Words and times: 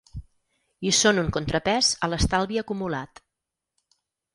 I 0.91 0.93
són 1.01 1.21
un 1.25 1.29
contrapès 1.37 1.93
a 2.09 2.13
l’estalvi 2.13 2.61
acumulat. 2.67 3.27